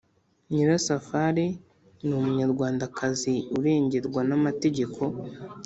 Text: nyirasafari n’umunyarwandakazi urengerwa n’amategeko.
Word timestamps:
nyirasafari 0.53 1.45
n’umunyarwandakazi 2.07 3.33
urengerwa 3.57 4.21
n’amategeko. 4.29 5.01